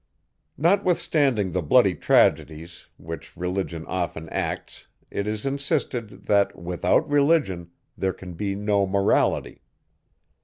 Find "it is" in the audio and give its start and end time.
5.11-5.45